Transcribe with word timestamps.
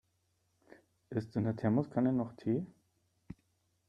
Ist 1.11 1.35
in 1.35 1.43
der 1.43 1.55
Thermoskanne 1.55 2.11
noch 2.11 2.33
Tee? 2.33 2.65